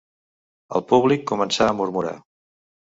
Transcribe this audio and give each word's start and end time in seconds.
El 0.79 0.85
públic 0.93 1.29
començà 1.35 1.69
a 1.71 1.79
murmurar. 1.83 2.17